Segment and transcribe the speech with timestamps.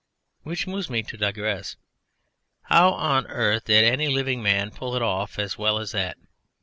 [0.41, 1.75] Which moves me to digress....
[2.63, 6.17] How on earth did any living man pull it off as well as that?